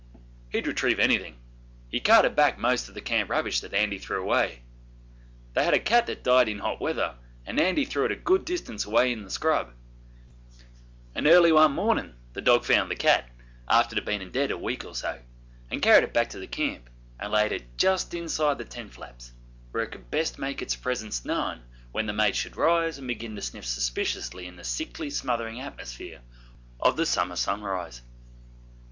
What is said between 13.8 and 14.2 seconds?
it had